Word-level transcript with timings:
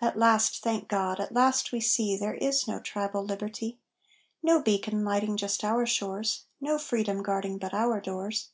At 0.00 0.18
last, 0.18 0.64
thank 0.64 0.88
God! 0.88 1.20
At 1.20 1.30
last 1.30 1.70
we 1.70 1.78
see 1.80 2.16
There 2.16 2.34
is 2.34 2.66
no 2.66 2.80
tribal 2.80 3.22
Liberty! 3.24 3.78
No 4.42 4.60
beacon 4.60 5.04
lighting 5.04 5.36
just 5.36 5.62
our 5.62 5.86
shores! 5.86 6.46
No 6.60 6.76
Freedom 6.76 7.22
guarding 7.22 7.58
but 7.58 7.72
our 7.72 8.00
doors! 8.00 8.48